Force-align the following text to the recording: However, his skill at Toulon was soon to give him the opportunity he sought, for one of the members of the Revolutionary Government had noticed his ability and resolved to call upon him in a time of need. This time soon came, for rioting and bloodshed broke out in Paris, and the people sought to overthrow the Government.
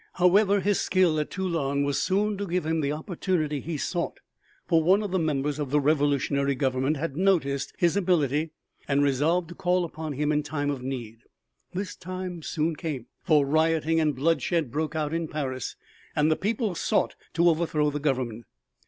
However, 0.13 0.61
his 0.61 0.79
skill 0.79 1.19
at 1.19 1.29
Toulon 1.29 1.83
was 1.83 2.01
soon 2.01 2.35
to 2.39 2.47
give 2.47 2.65
him 2.65 2.81
the 2.81 2.91
opportunity 2.91 3.59
he 3.59 3.77
sought, 3.77 4.19
for 4.65 4.81
one 4.81 5.03
of 5.03 5.11
the 5.11 5.19
members 5.19 5.59
of 5.59 5.69
the 5.69 5.79
Revolutionary 5.79 6.55
Government 6.55 6.97
had 6.97 7.15
noticed 7.15 7.71
his 7.77 7.95
ability 7.95 8.49
and 8.87 9.03
resolved 9.03 9.49
to 9.49 9.53
call 9.53 9.85
upon 9.85 10.13
him 10.13 10.31
in 10.31 10.39
a 10.39 10.41
time 10.41 10.71
of 10.71 10.81
need. 10.81 11.19
This 11.73 11.95
time 11.95 12.41
soon 12.41 12.75
came, 12.75 13.05
for 13.21 13.45
rioting 13.45 13.99
and 13.99 14.15
bloodshed 14.15 14.71
broke 14.71 14.95
out 14.95 15.13
in 15.13 15.27
Paris, 15.27 15.75
and 16.15 16.31
the 16.31 16.35
people 16.35 16.73
sought 16.73 17.13
to 17.35 17.47
overthrow 17.47 17.91
the 17.91 17.99
Government. 17.99 18.45